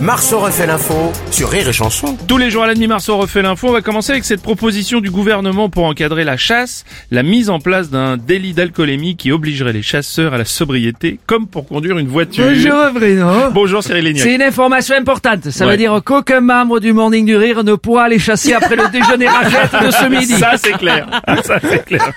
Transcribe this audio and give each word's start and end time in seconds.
Marceau 0.00 0.38
refait 0.38 0.66
l'info 0.66 1.12
sur 1.30 1.50
Rire 1.50 1.68
et 1.68 1.72
Chanson. 1.74 2.16
Tous 2.26 2.38
les 2.38 2.50
jours 2.50 2.62
à 2.62 2.66
la 2.66 2.74
demi 2.74 2.86
Marceau 2.86 3.18
refait 3.18 3.42
l'info. 3.42 3.68
On 3.68 3.72
va 3.72 3.82
commencer 3.82 4.12
avec 4.12 4.24
cette 4.24 4.40
proposition 4.40 5.00
du 5.00 5.10
gouvernement 5.10 5.68
pour 5.68 5.84
encadrer 5.84 6.24
la 6.24 6.38
chasse, 6.38 6.86
la 7.10 7.22
mise 7.22 7.50
en 7.50 7.58
place 7.58 7.90
d'un 7.90 8.16
délit 8.16 8.54
d'alcoolémie 8.54 9.16
qui 9.16 9.30
obligerait 9.30 9.74
les 9.74 9.82
chasseurs 9.82 10.32
à 10.32 10.38
la 10.38 10.46
sobriété, 10.46 11.18
comme 11.26 11.46
pour 11.46 11.66
conduire 11.68 11.98
une 11.98 12.08
voiture. 12.08 12.46
Bonjour 12.46 12.92
Bruno. 12.94 13.50
Bonjour 13.52 13.82
Cyril 13.82 14.04
Lignac. 14.06 14.22
C'est 14.24 14.34
une 14.34 14.42
information 14.42 14.94
importante. 14.96 15.50
Ça 15.50 15.66
Ouais. 15.66 15.72
veut 15.72 15.76
dire 15.76 16.00
qu'aucun 16.02 16.40
membre 16.40 16.80
du 16.80 16.94
Morning 16.94 17.26
du 17.26 17.36
Rire 17.36 17.62
ne 17.62 17.74
pourra 17.74 18.04
aller 18.04 18.18
chasser 18.18 18.54
après 18.54 18.76
le 18.76 18.88
déjeuner 18.88 19.28
raclette 19.28 19.84
de 19.84 19.90
ce 19.90 20.06
midi. 20.06 20.32
Ça 20.38 20.52
c'est 20.56 20.78
clair. 20.78 21.08
Ça 21.44 21.58
c'est 21.62 21.84
clair. 21.84 22.10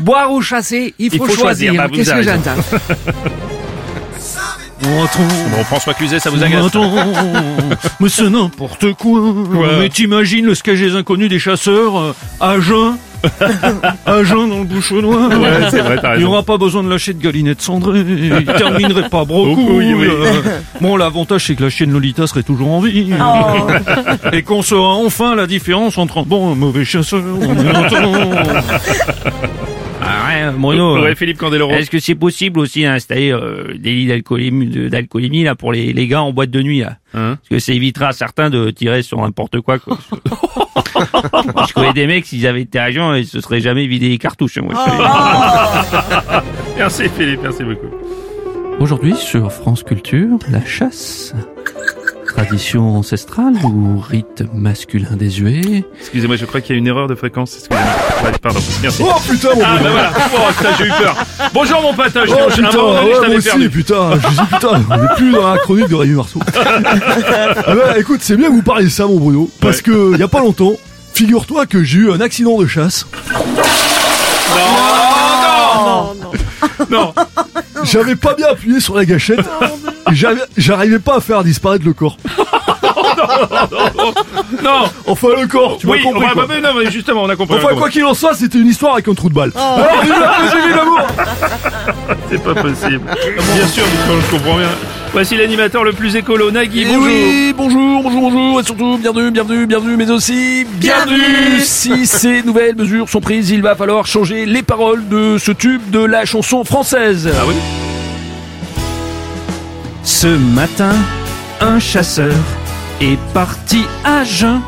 Boire 0.00 0.32
ou 0.32 0.40
chasser, 0.40 0.94
il 0.98 1.10
faut, 1.10 1.26
Il 1.26 1.30
faut 1.32 1.36
choisir, 1.38 1.74
bah, 1.74 1.88
Qu'est-ce 1.92 2.12
que 2.14 2.22
j'entends? 2.22 2.56
Bon 4.82 5.64
François 5.64 5.94
Cluzet, 5.94 6.18
ça 6.20 6.30
vous 6.30 6.42
agace 6.42 6.66
Attends, 6.66 6.92
mais 8.00 8.08
c'est 8.08 8.28
n'importe 8.28 8.92
quoi. 8.94 9.20
Mais 9.78 9.88
t'imagines 9.88 10.44
le 10.44 10.54
sketch 10.54 10.78
des 10.78 10.94
inconnus 10.94 11.28
des 11.30 11.38
chasseurs 11.38 11.98
euh, 11.98 12.12
à 12.40 12.60
jeun 12.60 12.96
à 14.06 14.22
jeun 14.22 14.48
dans 14.50 14.58
le 14.58 14.64
bouchonnois. 14.64 15.28
Ouais, 15.28 15.68
c'est 15.70 15.80
vrai, 15.80 15.98
Il 16.14 16.18
n'y 16.18 16.24
aura 16.24 16.42
pas 16.42 16.58
besoin 16.58 16.84
de 16.84 16.90
lâcher 16.90 17.12
de 17.14 17.20
galinette 17.22 17.62
cendrée. 17.62 18.00
Il 18.06 18.44
terminerait 18.44 19.08
pas 19.08 19.24
Beaucoup, 19.24 19.56
beaucoup. 19.56 19.78
oui, 19.78 19.94
oui. 19.94 20.06
Bon, 20.80 20.96
l'avantage, 20.96 21.46
c'est 21.46 21.56
que 21.56 21.64
la 21.64 21.70
chienne 21.70 21.90
Lolita 21.90 22.26
serait 22.26 22.42
toujours 22.44 22.70
en 22.70 22.80
vie. 22.80 23.10
Et 24.32 24.42
qu'on 24.42 24.62
saura 24.62 24.94
enfin 24.94 25.34
la 25.34 25.46
différence 25.46 25.98
entre 25.98 26.18
un 26.18 26.22
bon 26.22 26.50
et 26.50 26.52
un 26.52 26.54
mauvais 26.54 26.84
chasseur. 26.84 27.22
Ah 30.02 30.26
ouais, 30.28 30.52
Bruno. 30.56 31.00
Ouais, 31.02 31.14
Philippe 31.14 31.38
Candeloro. 31.38 31.72
Est-ce 31.72 31.90
que 31.90 31.98
c'est 31.98 32.14
possible 32.14 32.60
aussi 32.60 32.82
d'installer 32.82 33.32
euh, 33.32 33.74
des 33.78 33.92
lits 33.92 34.06
d'alcoolémie, 34.06 35.42
là 35.44 35.54
pour 35.54 35.72
les, 35.72 35.92
les 35.92 36.06
gars 36.06 36.22
en 36.22 36.32
boîte 36.32 36.50
de 36.50 36.62
nuit 36.62 36.80
là? 36.80 36.98
Hein? 37.14 37.36
Parce 37.36 37.48
que 37.48 37.58
ça 37.58 37.72
évitera 37.72 38.08
à 38.08 38.12
certains 38.12 38.50
de 38.50 38.70
tirer 38.70 39.02
sur 39.02 39.20
n'importe 39.20 39.60
quoi. 39.60 39.78
quoi. 39.78 39.98
je 41.68 41.72
connais 41.72 41.92
des 41.92 42.06
mecs, 42.06 42.26
s'ils 42.26 42.46
avaient 42.46 42.62
été 42.62 42.78
agents, 42.78 43.14
ils 43.14 43.26
se 43.26 43.40
seraient 43.40 43.60
jamais 43.60 43.86
vidé 43.86 44.08
les 44.08 44.18
cartouches. 44.18 44.58
hein, 44.58 44.62
moi. 44.64 44.74
Merci 46.76 47.08
Philippe, 47.08 47.40
merci 47.42 47.64
beaucoup. 47.64 47.88
Aujourd'hui, 48.78 49.14
sur 49.16 49.50
France 49.50 49.82
Culture, 49.82 50.38
la 50.50 50.64
chasse. 50.64 51.34
Tradition 52.36 52.96
ancestrale 52.98 53.54
ou 53.64 53.98
rite 53.98 54.44
masculin 54.52 55.16
désuet 55.16 55.84
Excusez-moi, 56.00 56.36
je 56.36 56.44
crois 56.44 56.60
qu'il 56.60 56.74
y 56.74 56.76
a 56.76 56.78
une 56.78 56.86
erreur 56.86 57.08
de 57.08 57.14
fréquence. 57.14 57.66
Ouais, 57.70 58.30
pardon. 58.42 58.60
Merci. 58.82 59.02
Oh 59.06 59.14
putain 59.28 59.54
mon 59.54 59.62
Ah 59.64 59.78
bah 59.82 59.90
voilà. 59.90 60.12
Oh, 60.34 60.52
putain, 60.56 60.68
j'ai 60.78 60.84
eu 60.84 60.90
peur. 60.90 61.16
Bonjour 61.54 61.80
mon 61.82 61.94
pote. 61.94 62.12
Je, 62.12 62.18
Oh 62.32 62.38
à 62.38 62.42
un 62.44 62.48
putain, 62.48 62.76
moment 62.76 62.94
donné, 62.94 63.00
je 63.00 63.06
ouais, 63.06 63.12
moi 63.12 63.20
t'avais 63.28 63.40
perdu. 63.40 63.70
putain, 63.70 64.10
je 64.20 64.28
dis 64.28 64.46
putain, 64.52 64.82
on 64.90 64.94
est 65.04 65.14
plus 65.16 65.32
dans 65.32 65.50
la 65.54 65.58
chronique 65.58 65.88
de 65.88 65.94
Rémi 65.94 66.12
Marceau. 66.14 66.40
ah 66.56 67.74
bah, 67.74 67.98
écoute, 67.98 68.20
c'est 68.22 68.36
bien 68.36 68.48
que 68.48 68.52
vous 68.54 68.62
parliez 68.62 68.84
de 68.84 68.90
ça, 68.90 69.06
mon 69.06 69.16
Bruno, 69.18 69.50
parce 69.60 69.78
Ouais. 69.78 69.82
que 69.84 70.18
y 70.18 70.22
a 70.22 70.28
pas 70.28 70.40
longtemps, 70.40 70.74
figure-toi 71.14 71.64
que 71.66 71.82
j'ai 71.84 72.00
eu 72.00 72.12
un 72.12 72.20
accident 72.20 72.58
de 72.60 72.66
chasse. 72.66 73.06
Non. 76.90 77.14
J'avais 77.84 78.16
pas 78.16 78.34
bien 78.34 78.48
appuyé 78.48 78.80
sur 78.80 78.94
la 78.96 79.04
gâchette, 79.04 79.40
et 79.40 79.42
j'avais- 79.60 79.85
j'arrivais 80.56 80.98
pas 80.98 81.16
à 81.16 81.20
faire 81.20 81.42
disparaître 81.44 81.84
le 81.84 81.92
corps. 81.92 82.16
Non. 84.62 84.84
Enfin, 85.06 85.28
le 85.40 85.46
corps, 85.46 85.78
tu 85.78 85.86
Oui, 85.86 85.98
m'as 85.98 86.04
compris. 86.04 86.26
ouais, 86.26 86.32
quoi. 86.32 86.46
bah, 86.46 86.54
mais 86.54 86.60
non, 86.60 86.74
mais 86.78 86.90
justement, 86.90 87.22
on 87.22 87.28
a 87.28 87.36
compris. 87.36 87.54
Enfin, 87.56 87.68
compris. 87.68 87.78
quoi 87.78 87.90
qu'il 87.90 88.04
en 88.04 88.14
soit, 88.14 88.34
c'était 88.34 88.58
une 88.58 88.68
histoire 88.68 88.94
avec 88.94 89.08
un 89.08 89.14
trou 89.14 89.28
de 89.28 89.34
balle. 89.34 89.52
L'amour 89.54 91.00
C'est 92.30 92.42
pas 92.42 92.54
possible. 92.54 93.00
Bien 93.54 93.66
sûr, 93.68 93.84
je 93.86 94.30
comprends 94.36 94.56
bien. 94.56 94.68
Voici 95.12 95.36
l'animateur 95.36 95.82
le 95.84 95.92
plus 95.92 96.14
écolo, 96.16 96.50
Nagui. 96.50 96.82
Eh 96.82 96.86
Bonjour. 96.86 97.04
oui, 97.06 97.54
bonjour, 97.56 98.02
bonjour, 98.02 98.20
bonjour, 98.30 98.60
et 98.60 98.64
surtout, 98.64 98.98
bienvenue, 98.98 99.30
bienvenue, 99.30 99.66
bienvenue, 99.66 99.96
mais 99.96 100.10
aussi, 100.10 100.66
bienvenue 100.74 101.60
Si 101.60 102.06
ces 102.06 102.42
nouvelles 102.42 102.76
mesures 102.76 103.08
sont 103.08 103.20
prises, 103.20 103.50
il 103.50 103.62
va 103.62 103.74
falloir 103.76 104.06
changer 104.06 104.44
les 104.44 104.62
paroles 104.62 105.08
de 105.08 105.38
ce 105.38 105.52
tube 105.52 105.80
de 105.90 106.00
la 106.04 106.24
chanson 106.26 106.64
française. 106.64 107.30
Ah 107.34 107.44
oui 107.48 107.54
Ce 110.06 110.28
matin, 110.28 110.94
un 111.60 111.80
chasseur 111.80 112.32
est 113.00 113.18
parti 113.34 113.84
à 114.04 114.22
jeun. 114.22 114.60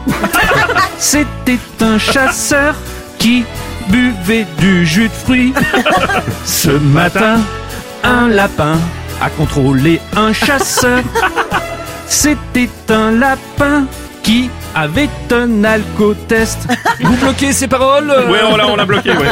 C'était 0.99 1.60
un 1.81 1.97
chasseur 1.97 2.75
qui 3.21 3.44
buvait 3.88 4.49
du 4.59 4.84
jus 4.84 5.06
de 5.06 5.12
fruits. 5.12 5.54
Ce 6.44 6.71
matin, 6.71 7.37
un 8.03 8.26
lapin 8.26 8.78
a 9.22 9.31
contrôlé 9.31 10.00
un 10.16 10.32
chasseur. 10.32 11.04
C'était 12.09 12.69
un 12.88 13.12
lapin 13.12 13.87
qui 14.25 14.50
avait 14.75 15.09
un 15.31 15.62
alcotest. 15.62 16.66
Vous 17.00 17.16
bloquez 17.16 17.53
ces 17.53 17.69
paroles 17.69 18.12
Ouais, 18.28 18.41
on 18.50 18.56
l'a, 18.56 18.66
on 18.66 18.75
l'a 18.75 18.84
bloqué, 18.84 19.10
ouais. 19.10 19.28